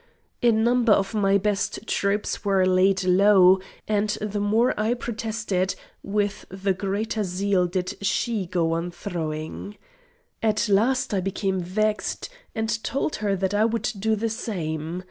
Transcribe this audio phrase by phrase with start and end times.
[0.41, 6.47] A number of my best troops were laid low, and the more I protested, with
[6.49, 9.77] the greater zeal did she go on throwing.
[10.41, 14.99] At last I became vexed, and told her that I would do the same.